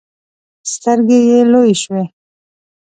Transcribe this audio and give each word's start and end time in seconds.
سترګې 0.71 1.19
يې 1.29 1.39
لویې 1.51 1.75
شوې. 1.81 2.03